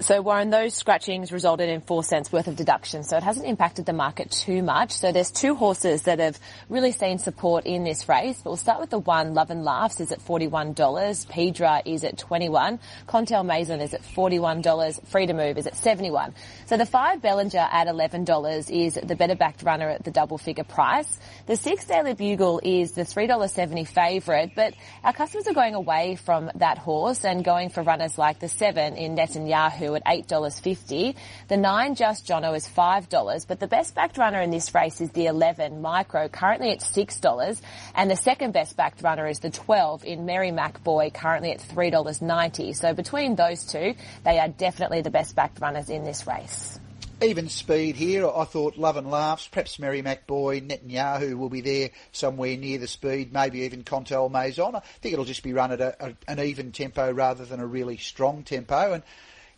So 0.00 0.20
Warren, 0.20 0.50
those 0.50 0.75
scratchings 0.75 1.30
resulted 1.32 1.68
in 1.68 1.80
four 1.80 2.02
cents 2.02 2.32
worth 2.32 2.49
of 2.49 2.56
deduction, 2.56 3.04
so 3.04 3.16
it 3.16 3.22
hasn't 3.22 3.46
impacted 3.46 3.87
the 3.87 3.92
market 3.92 4.30
too 4.30 4.62
much. 4.62 4.92
So 4.92 5.12
there's 5.12 5.30
two 5.30 5.54
horses 5.54 6.02
that 6.02 6.18
have 6.18 6.38
really 6.68 6.92
seen 6.92 7.18
support 7.18 7.66
in 7.66 7.84
this 7.84 8.08
race, 8.08 8.40
but 8.42 8.50
we'll 8.50 8.56
start 8.56 8.80
with 8.80 8.90
the 8.90 8.99
one, 8.99 9.34
Love 9.34 9.50
and 9.50 9.64
Laughs 9.64 10.00
is 10.00 10.11
at 10.11 10.20
$41, 10.20 10.75
Pedra 10.75 11.82
is 11.84 12.04
at 12.04 12.18
21, 12.18 12.80
Contel 13.06 13.44
Maison 13.44 13.80
is 13.80 13.94
at 13.94 14.02
$41, 14.02 15.06
Free 15.06 15.26
to 15.26 15.34
Move 15.34 15.58
is 15.58 15.66
at 15.66 15.76
71. 15.76 16.34
So 16.66 16.76
the 16.76 16.87
five 16.87 17.20
Bellinger 17.20 17.68
at 17.70 17.87
$11 17.87 18.70
is 18.70 18.94
the 18.94 19.16
better 19.16 19.37
backed 19.37 19.62
runner 19.62 19.88
at 19.88 20.04
the 20.04 20.11
double 20.11 20.38
figure 20.38 20.64
price. 20.64 21.18
The 21.46 21.56
six 21.56 21.84
Daily 21.84 22.14
Bugle 22.14 22.61
is 22.62 22.92
the 22.92 23.02
$3.70 23.02 23.87
favourite, 23.87 24.54
but 24.54 24.75
our 25.04 25.12
customers 25.12 25.46
are 25.46 25.54
going 25.54 25.75
away 25.75 26.16
from 26.16 26.50
that 26.56 26.78
horse 26.78 27.25
and 27.25 27.44
going 27.44 27.68
for 27.68 27.82
runners 27.82 28.18
like 28.18 28.38
the 28.38 28.49
seven 28.49 28.96
in 28.96 29.16
Netanyahu 29.16 29.81
Yahoo 29.82 29.94
at 29.94 30.04
$8.50. 30.04 31.14
The 31.48 31.56
9 31.56 31.94
Just 31.94 32.26
Jono 32.26 32.56
is 32.56 32.68
$5, 32.68 33.46
but 33.46 33.60
the 33.60 33.66
best 33.66 33.94
backed 33.94 34.18
runner 34.18 34.40
in 34.40 34.50
this 34.50 34.74
race 34.74 35.00
is 35.00 35.10
the 35.10 35.26
11 35.26 35.82
Micro, 35.82 36.28
currently 36.28 36.70
at 36.70 36.80
$6, 36.80 37.60
and 37.94 38.10
the 38.10 38.16
second 38.16 38.52
best 38.52 38.76
backed 38.76 39.02
runner 39.02 39.26
is 39.26 39.40
the 39.40 39.50
12 39.50 40.04
in 40.04 40.24
Mary 40.24 40.50
Mac 40.50 40.82
Boy, 40.82 41.10
currently 41.10 41.52
at 41.52 41.60
$3.90. 41.60 42.76
So 42.76 42.94
between 42.94 43.36
those 43.36 43.64
two, 43.64 43.94
they 44.24 44.38
are 44.38 44.48
definitely 44.48 45.02
the 45.02 45.10
best 45.10 45.34
backed 45.34 45.60
runners 45.60 45.90
in 45.90 46.04
this 46.04 46.26
race 46.26 46.78
even 47.22 47.48
speed 47.48 47.94
here. 47.94 48.26
I 48.28 48.44
thought 48.44 48.76
Love 48.76 48.96
and 48.96 49.08
Laughs, 49.08 49.46
perhaps 49.46 49.78
Mary 49.78 50.02
McBoy, 50.02 50.60
Netanyahu 50.60 51.34
will 51.34 51.48
be 51.48 51.60
there 51.60 51.90
somewhere 52.10 52.56
near 52.56 52.78
the 52.78 52.88
speed, 52.88 53.32
maybe 53.32 53.60
even 53.60 53.84
Contel 53.84 54.28
Maison. 54.28 54.74
I 54.74 54.80
think 54.80 55.12
it'll 55.12 55.24
just 55.24 55.44
be 55.44 55.52
run 55.52 55.72
at 55.72 55.80
a, 55.80 56.04
a, 56.04 56.14
an 56.26 56.40
even 56.40 56.72
tempo 56.72 57.12
rather 57.12 57.44
than 57.44 57.60
a 57.60 57.66
really 57.66 57.96
strong 57.96 58.42
tempo. 58.42 58.94
And 58.94 59.02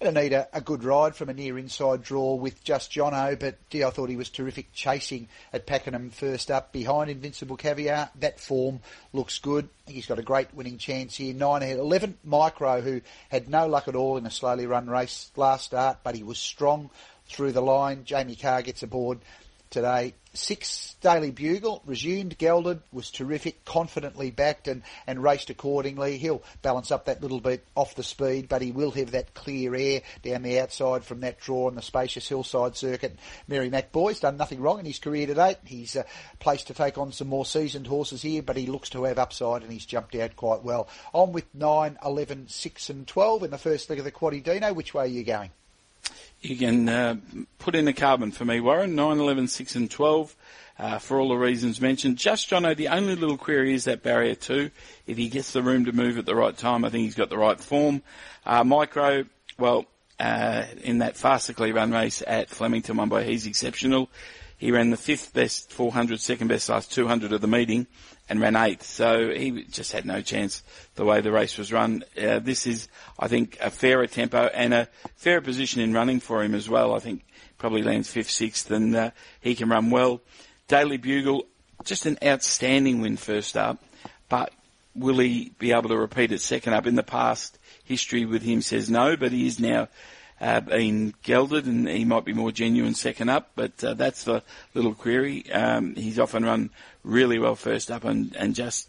Going 0.00 0.14
to 0.14 0.22
need 0.22 0.32
a, 0.32 0.48
a, 0.52 0.60
good 0.60 0.82
ride 0.82 1.14
from 1.14 1.28
a 1.28 1.34
near 1.34 1.56
inside 1.56 2.02
draw 2.02 2.34
with 2.34 2.64
just 2.64 2.90
Jono, 2.90 3.38
but 3.38 3.56
I 3.72 3.90
thought 3.90 4.10
he 4.10 4.16
was 4.16 4.28
terrific 4.28 4.72
chasing 4.72 5.28
at 5.52 5.66
Pakenham 5.66 6.10
first 6.10 6.50
up 6.50 6.72
behind 6.72 7.10
Invincible 7.10 7.56
Caviar. 7.56 8.10
That 8.18 8.40
form 8.40 8.80
looks 9.12 9.38
good. 9.38 9.68
He's 9.86 10.06
got 10.06 10.18
a 10.18 10.22
great 10.22 10.52
winning 10.52 10.78
chance 10.78 11.16
here. 11.16 11.32
Nine 11.32 11.62
ahead, 11.62 11.78
eleven 11.78 12.18
Micro, 12.24 12.80
who 12.80 13.02
had 13.28 13.48
no 13.48 13.68
luck 13.68 13.86
at 13.86 13.94
all 13.94 14.16
in 14.16 14.26
a 14.26 14.30
slowly 14.30 14.66
run 14.66 14.88
race 14.88 15.30
last 15.36 15.66
start, 15.66 15.98
but 16.02 16.16
he 16.16 16.24
was 16.24 16.38
strong 16.38 16.90
through 17.28 17.52
the 17.52 17.62
line. 17.62 18.04
Jamie 18.04 18.36
Carr 18.36 18.62
gets 18.62 18.82
aboard 18.82 19.20
today. 19.74 20.14
Six 20.32 20.94
Daily 21.00 21.30
Bugle 21.30 21.82
resumed, 21.84 22.38
gelded, 22.38 22.80
was 22.92 23.10
terrific, 23.10 23.64
confidently 23.64 24.30
backed 24.30 24.68
and, 24.68 24.82
and 25.06 25.22
raced 25.22 25.50
accordingly. 25.50 26.16
He'll 26.16 26.42
balance 26.62 26.90
up 26.90 27.04
that 27.04 27.20
little 27.20 27.40
bit 27.40 27.66
off 27.76 27.94
the 27.94 28.02
speed, 28.02 28.48
but 28.48 28.62
he 28.62 28.70
will 28.70 28.92
have 28.92 29.10
that 29.10 29.34
clear 29.34 29.74
air 29.74 30.02
down 30.22 30.42
the 30.42 30.60
outside 30.60 31.04
from 31.04 31.20
that 31.20 31.40
draw 31.40 31.66
on 31.66 31.74
the 31.74 31.82
spacious 31.82 32.28
hillside 32.28 32.76
circuit. 32.76 33.18
Mary 33.46 33.68
McBoy's 33.68 34.20
done 34.20 34.36
nothing 34.36 34.60
wrong 34.60 34.78
in 34.78 34.86
his 34.86 34.98
career 34.98 35.26
to 35.26 35.34
date. 35.34 35.58
He's 35.64 35.96
uh, 35.96 36.04
placed 36.38 36.68
to 36.68 36.74
take 36.74 36.96
on 36.96 37.12
some 37.12 37.28
more 37.28 37.44
seasoned 37.44 37.86
horses 37.86 38.22
here, 38.22 38.42
but 38.42 38.56
he 38.56 38.66
looks 38.66 38.90
to 38.90 39.04
have 39.04 39.18
upside 39.18 39.62
and 39.62 39.72
he's 39.72 39.86
jumped 39.86 40.14
out 40.14 40.36
quite 40.36 40.62
well. 40.62 40.88
On 41.12 41.32
with 41.32 41.52
9, 41.54 41.98
11, 42.04 42.48
6 42.48 42.90
and 42.90 43.06
12 43.06 43.42
in 43.42 43.50
the 43.50 43.58
first 43.58 43.90
leg 43.90 43.98
of 43.98 44.04
the 44.04 44.12
Quaddy 44.12 44.42
Dino. 44.42 44.72
Which 44.72 44.94
way 44.94 45.04
are 45.04 45.06
you 45.06 45.24
going? 45.24 45.50
You 46.44 46.56
can 46.56 46.88
uh, 46.90 47.16
put 47.58 47.74
in 47.74 47.88
a 47.88 47.94
carbon 47.94 48.30
for 48.30 48.44
me, 48.44 48.60
Warren. 48.60 48.94
9, 48.94 49.18
11, 49.18 49.48
6 49.48 49.76
and 49.76 49.90
12. 49.90 50.36
Uh, 50.76 50.98
for 50.98 51.20
all 51.20 51.28
the 51.28 51.36
reasons 51.36 51.80
mentioned. 51.80 52.18
Just 52.18 52.50
Jono, 52.50 52.76
the 52.76 52.88
only 52.88 53.14
little 53.14 53.38
query 53.38 53.74
is 53.74 53.84
that 53.84 54.02
barrier 54.02 54.34
two. 54.34 54.72
If 55.06 55.16
he 55.16 55.28
gets 55.28 55.52
the 55.52 55.62
room 55.62 55.84
to 55.84 55.92
move 55.92 56.18
at 56.18 56.26
the 56.26 56.34
right 56.34 56.56
time, 56.56 56.84
I 56.84 56.90
think 56.90 57.04
he's 57.04 57.14
got 57.14 57.30
the 57.30 57.38
right 57.38 57.60
form. 57.60 58.02
Uh, 58.44 58.64
micro, 58.64 59.24
well, 59.56 59.86
uh, 60.18 60.64
in 60.82 60.98
that 60.98 61.14
farcically 61.14 61.72
run 61.72 61.92
race 61.92 62.24
at 62.26 62.50
Flemington 62.50 62.96
one 62.96 63.08
by 63.08 63.22
he's 63.22 63.46
exceptional. 63.46 64.08
He 64.56 64.70
ran 64.70 64.90
the 64.90 64.96
fifth 64.96 65.32
best 65.32 65.72
400, 65.72 66.20
second 66.20 66.48
best 66.48 66.68
last 66.68 66.92
200 66.92 67.32
of 67.32 67.40
the 67.40 67.46
meeting 67.46 67.86
and 68.28 68.40
ran 68.40 68.56
eighth. 68.56 68.84
So 68.84 69.30
he 69.30 69.64
just 69.64 69.92
had 69.92 70.06
no 70.06 70.20
chance 70.20 70.62
the 70.94 71.04
way 71.04 71.20
the 71.20 71.32
race 71.32 71.58
was 71.58 71.72
run. 71.72 72.04
Uh, 72.20 72.38
this 72.38 72.66
is, 72.66 72.88
I 73.18 73.28
think, 73.28 73.58
a 73.60 73.70
fairer 73.70 74.06
tempo 74.06 74.46
and 74.46 74.72
a 74.72 74.88
fairer 75.16 75.40
position 75.40 75.80
in 75.80 75.92
running 75.92 76.20
for 76.20 76.42
him 76.42 76.54
as 76.54 76.68
well. 76.68 76.94
I 76.94 77.00
think 77.00 77.24
probably 77.58 77.82
lands 77.82 78.10
fifth, 78.10 78.30
sixth, 78.30 78.70
and 78.70 78.94
uh, 78.94 79.10
he 79.40 79.54
can 79.54 79.68
run 79.68 79.90
well. 79.90 80.20
Daily 80.68 80.96
Bugle, 80.96 81.44
just 81.84 82.06
an 82.06 82.18
outstanding 82.24 83.00
win 83.00 83.16
first 83.16 83.56
up, 83.56 83.82
but 84.28 84.52
will 84.94 85.18
he 85.18 85.52
be 85.58 85.72
able 85.72 85.88
to 85.88 85.98
repeat 85.98 86.32
it 86.32 86.40
second 86.40 86.72
up? 86.72 86.86
In 86.86 86.94
the 86.94 87.02
past, 87.02 87.58
history 87.84 88.24
with 88.24 88.42
him 88.42 88.62
says 88.62 88.88
no, 88.88 89.16
but 89.16 89.32
he 89.32 89.46
is 89.46 89.60
now 89.60 89.88
uh, 90.40 90.60
been 90.60 91.14
gelded 91.22 91.66
and 91.66 91.88
he 91.88 92.04
might 92.04 92.24
be 92.24 92.32
more 92.32 92.52
genuine 92.52 92.94
second 92.94 93.28
up, 93.28 93.50
but 93.54 93.82
uh, 93.84 93.94
that's 93.94 94.24
the 94.24 94.42
little 94.74 94.94
query. 94.94 95.50
Um, 95.50 95.94
he's 95.94 96.18
often 96.18 96.44
run 96.44 96.70
really 97.02 97.38
well 97.38 97.56
first 97.56 97.90
up 97.90 98.04
and, 98.04 98.34
and 98.36 98.54
just 98.54 98.88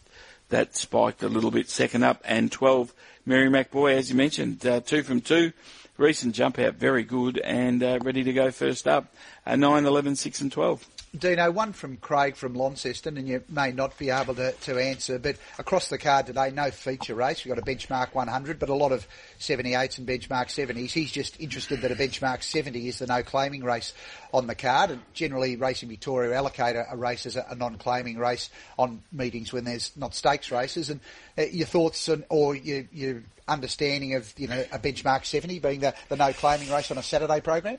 that 0.50 0.76
spiked 0.76 1.24
a 1.24 1.30
little 1.30 1.52
bit 1.52 1.70
second 1.70 2.04
up 2.04 2.22
and 2.26 2.52
12 2.52 2.94
Mary 3.26 3.50
McBoy, 3.50 3.96
as 3.96 4.10
you 4.10 4.16
mentioned, 4.16 4.66
uh, 4.66 4.80
two 4.80 5.04
from 5.04 5.22
two. 5.22 5.52
Recent 5.98 6.36
jump 6.36 6.60
out, 6.60 6.76
very 6.76 7.04
good 7.04 7.38
and 7.38 7.82
uh, 7.82 8.00
ready 8.02 8.24
to 8.24 8.34
go 8.34 8.52
first 8.52 8.88
up. 8.88 9.14
Uh, 9.46 9.56
9, 9.56 9.86
11, 9.86 10.18
6 10.18 10.42
and 10.42 10.52
12. 10.52 10.86
Dino, 11.20 11.52
one 11.52 11.74
from 11.74 11.98
Craig 11.98 12.36
from 12.36 12.54
Launceston, 12.54 13.18
and 13.18 13.28
you 13.28 13.44
may 13.50 13.72
not 13.72 13.98
be 13.98 14.10
able 14.10 14.36
to, 14.36 14.52
to 14.52 14.78
answer, 14.78 15.20
but 15.20 15.38
across 15.58 15.90
the 15.90 15.98
card 15.98 16.28
today, 16.28 16.52
no 16.52 16.72
feature 16.72 17.16
race. 17.16 17.44
We've 17.44 17.54
got 17.54 17.62
a 17.62 17.66
benchmark 17.66 18.14
100, 18.14 18.60
but 18.60 18.70
a 18.70 18.76
lot 18.76 18.92
of 18.92 19.08
78s 19.40 19.98
and 19.98 20.08
benchmark 20.08 20.48
70s. 20.48 20.92
He's 20.92 21.12
just 21.12 21.40
interested 21.40 21.82
that 21.82 21.92
a 21.92 21.96
benchmark 21.96 22.44
70 22.44 22.88
is 22.88 23.00
the 23.00 23.08
no 23.08 23.24
claiming 23.24 23.64
race 23.64 23.94
on 24.34 24.48
the 24.48 24.56
card, 24.56 24.92
and 24.92 25.02
generally 25.14 25.56
Racing 25.56 25.90
Victoria 25.90 26.36
allocate 26.36 26.76
a, 26.76 26.96
race 26.96 27.26
as 27.26 27.36
a, 27.36 27.46
a 27.50 27.56
non-claiming 27.56 28.18
race 28.18 28.50
on 28.78 29.02
meetings 29.12 29.52
when 29.52 29.64
there's 29.64 29.92
not 29.96 30.14
stakes 30.14 30.52
races. 30.52 30.90
And 30.90 31.00
uh, 31.38 31.44
your 31.44 31.68
thoughts 31.68 32.10
on, 32.10 32.26
or 32.30 32.56
your, 32.56 32.84
your 32.92 33.24
understanding 33.48 34.16
of, 34.16 34.34
you 34.38 34.48
know, 34.48 34.64
a 34.72 34.80
benchmark 34.80 35.26
70 35.26 35.60
being 35.60 35.80
the, 35.80 35.94
the 36.10 36.16
no 36.16 36.34
claiming 36.34 36.70
race 36.70 36.92
on 36.92 36.98
a 36.98 37.04
Saturday 37.04 37.42
program? 37.42 37.78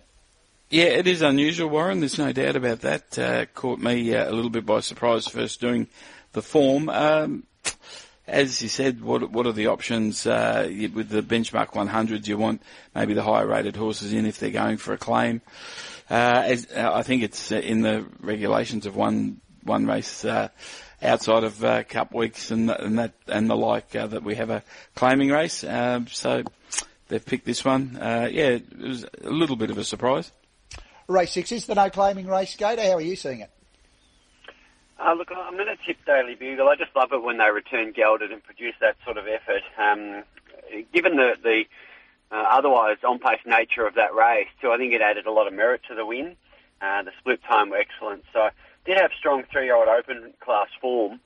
Yeah, 0.69 0.87
it 0.87 1.07
is 1.07 1.23
unusual, 1.23 1.69
Warren. 1.69 2.01
There's 2.01 2.19
no 2.19 2.33
doubt 2.33 2.57
about 2.57 2.81
that. 2.81 3.17
Uh, 3.17 3.47
caught 3.55 3.79
me 3.79 4.13
uh, 4.13 4.29
a 4.29 4.33
little 4.33 4.51
bit 4.51 4.67
by 4.67 4.81
surprise 4.81 5.29
first 5.29 5.61
doing 5.61 5.87
the 6.33 6.43
form. 6.43 6.89
Um, 6.89 7.45
as 8.27 8.61
you 8.61 8.69
said, 8.69 9.01
what 9.01 9.31
what 9.31 9.47
are 9.47 9.53
the 9.53 9.69
options 9.69 10.27
uh, 10.27 10.69
with 10.93 11.09
the 11.09 11.23
benchmark 11.23 11.69
100s? 11.69 12.27
You 12.27 12.37
want 12.37 12.63
maybe 12.97 13.15
the 13.15 13.23
higher 13.23 13.47
rated 13.47 13.77
horses 13.77 14.13
in 14.13 14.27
if 14.27 14.41
they're 14.41 14.51
going 14.51 14.79
for 14.79 14.93
a 14.93 14.99
claim. 14.99 15.41
Uh, 16.11 16.43
as, 16.47 16.67
uh, 16.75 16.91
I 16.93 17.05
think 17.05 17.23
it's 17.23 17.53
uh, 17.53 17.59
in 17.59 17.83
the 17.83 18.05
regulations 18.19 18.87
of 18.87 18.97
one 18.97 19.41
one 19.63 19.87
race 19.87 20.25
outside 21.01 21.45
of 21.45 21.87
Cup 21.89 22.13
weeks 22.13 22.51
and, 22.51 22.71
and 22.71 22.99
that 22.99 23.13
and 23.29 23.49
the 23.49 23.57
like 23.57 23.91
that 23.91 24.25
we 24.25 24.35
have 24.35 24.51
a 24.51 24.65
claiming 24.97 25.31
race. 25.31 25.63
Um, 25.63 26.09
so 26.09 26.43
they've 27.07 27.25
picked 27.25 27.47
this 27.47 27.65
one. 27.65 27.97
yeah, 28.01 28.59
it 28.59 28.77
was 28.77 29.05
a 29.23 29.31
little 29.31 29.55
bit 29.55 29.71
of 29.71 29.79
a 29.79 29.85
surprise. 29.85 30.33
Race 31.09 31.33
six 31.33 31.53
is 31.53 31.67
the 31.67 31.75
no 31.75 31.91
claiming 31.91 32.27
race, 32.27 32.55
Gator. 32.57 32.83
How 32.83 32.95
are 32.95 33.01
you 33.01 33.17
seeing 33.17 33.41
it? 33.41 33.51
Uh, 34.99 35.13
look, 35.13 35.31
I'm 35.31 35.55
going 35.55 35.67
to 35.67 35.77
tip 35.87 35.99
Daily 36.07 36.35
Bugle. 36.35 36.69
I 36.69 36.77
just 36.77 36.95
love 36.97 37.13
it 37.13 37.23
when 37.23 37.39
they 37.39 37.51
return 37.51 37.93
gelded 37.93 38.33
and 38.33 38.43
produce 38.43 38.75
that 38.81 38.97
sort 39.05 39.19
of 39.19 39.27
effort. 39.27 39.63
Um, 39.79 40.25
given 40.93 41.17
the, 41.17 41.37
the 41.43 41.65
uh, 42.33 42.45
otherwise 42.51 42.97
on-pace 43.07 43.41
nature 43.45 43.87
of 43.87 43.95
that 43.95 44.15
race, 44.15 44.49
too, 44.61 44.73
I 44.73 44.79
think 44.79 44.95
it 44.95 45.03
added 45.03 45.27
a 45.27 45.33
lot 45.33 45.47
of 45.47 45.53
merit 45.53 45.83
to 45.89 45.95
the 45.95 46.07
win. 46.07 46.37
Uh, 46.81 47.03
the 47.03 47.13
split 47.19 47.43
time 47.45 47.71
were 47.71 47.77
excellent. 47.77 48.25
So 48.33 48.49
did 48.87 48.97
have 48.97 49.11
strong 49.19 49.45
three-year-old 49.51 49.89
open 49.89 50.33
class 50.41 50.69
form 50.81 51.21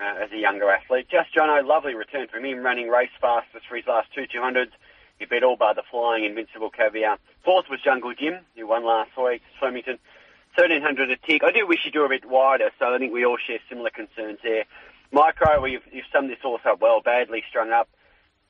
uh, 0.00 0.22
as 0.22 0.30
a 0.30 0.38
younger 0.38 0.70
athlete. 0.70 1.08
Just 1.10 1.34
Jono, 1.34 1.64
lovely 1.66 1.94
return 1.94 2.28
from 2.28 2.44
him, 2.44 2.60
running 2.60 2.88
race 2.88 3.10
fastest 3.20 3.66
for 3.68 3.76
his 3.76 3.86
last 3.86 4.12
two 4.14 4.26
200s. 4.26 4.70
He 5.18 5.26
beat 5.26 5.42
all 5.42 5.56
bar 5.56 5.74
the 5.74 5.82
flying 5.90 6.24
Invincible 6.24 6.70
Caviar. 6.70 7.18
Fourth 7.44 7.66
was 7.68 7.80
Jungle 7.80 8.14
Jim, 8.14 8.38
who 8.56 8.66
won 8.66 8.84
last 8.84 9.10
week, 9.16 9.42
Flemington. 9.58 9.98
1300 10.54 11.10
a 11.10 11.16
tick. 11.16 11.42
I 11.44 11.52
do 11.52 11.66
wish 11.66 11.84
you 11.84 11.90
do 11.90 12.04
a 12.04 12.08
bit 12.08 12.24
wider, 12.24 12.70
so 12.78 12.94
I 12.94 12.98
think 12.98 13.12
we 13.12 13.24
all 13.24 13.36
share 13.36 13.58
similar 13.68 13.90
concerns 13.90 14.38
there. 14.42 14.64
Micro, 15.12 15.60
well, 15.60 15.68
you've, 15.68 15.86
you've 15.92 16.06
summed 16.12 16.30
this 16.30 16.38
also 16.44 16.70
up 16.70 16.80
well, 16.80 17.00
badly 17.00 17.42
strung 17.48 17.70
up 17.70 17.88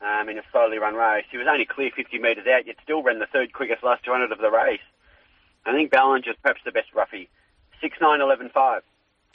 um, 0.00 0.28
in 0.28 0.38
a 0.38 0.42
slowly 0.50 0.78
run 0.78 0.94
race. 0.94 1.24
He 1.30 1.36
was 1.36 1.46
only 1.48 1.64
clear 1.64 1.90
50 1.94 2.18
metres 2.18 2.46
out, 2.46 2.66
yet 2.66 2.76
still 2.82 3.02
ran 3.02 3.18
the 3.18 3.26
third 3.26 3.52
quickest 3.52 3.82
last 3.82 4.04
200 4.04 4.32
of 4.32 4.38
the 4.38 4.50
race. 4.50 4.80
I 5.66 5.72
think 5.72 5.90
Ballinger's 5.90 6.36
perhaps 6.42 6.60
the 6.64 6.72
best 6.72 6.92
roughie. 6.94 7.28
6, 7.80 7.96
9, 8.00 8.20
11, 8.20 8.50
5. 8.52 8.82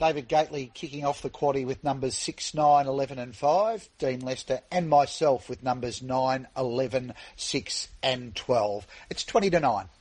David 0.04 0.28
Gately 0.28 0.70
kicking 0.74 1.06
off 1.06 1.22
the 1.22 1.30
quaddy 1.30 1.66
with 1.66 1.82
numbers 1.82 2.18
6, 2.18 2.54
9, 2.54 2.88
11 2.88 3.20
and 3.20 3.34
5. 3.34 3.90
Dean 4.00 4.20
Lester 4.20 4.60
and 4.70 4.90
myself 4.90 5.48
with 5.48 5.64
numbers 5.64 6.02
9, 6.02 6.46
11, 6.58 7.14
6 7.38 7.88
and 8.04 8.36
12. 8.36 8.86
It's 9.10 9.24
20 9.24 9.50
to 9.52 9.62
9. 9.62 9.86